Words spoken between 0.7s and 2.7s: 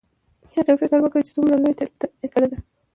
فکر وکړ چې څومره لویه تیروتنه یې کړې ده